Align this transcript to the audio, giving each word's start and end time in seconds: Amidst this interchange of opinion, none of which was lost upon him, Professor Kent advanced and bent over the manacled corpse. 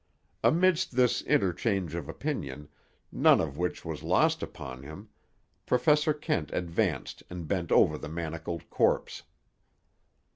Amidst 0.43 0.95
this 0.95 1.21
interchange 1.21 1.93
of 1.93 2.09
opinion, 2.09 2.69
none 3.11 3.39
of 3.39 3.55
which 3.55 3.85
was 3.85 4.01
lost 4.01 4.41
upon 4.41 4.81
him, 4.81 5.09
Professor 5.67 6.11
Kent 6.11 6.49
advanced 6.53 7.21
and 7.29 7.47
bent 7.47 7.71
over 7.71 7.99
the 7.99 8.09
manacled 8.09 8.67
corpse. 8.71 9.21